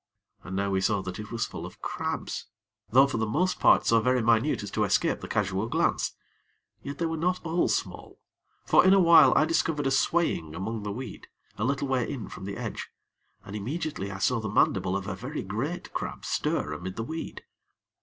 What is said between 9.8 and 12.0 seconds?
a swaying among the weed, a little